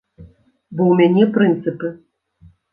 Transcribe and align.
Бо 0.77 0.81
ў 0.91 1.03
мяне 1.03 1.23
прынцыпы! 1.37 1.95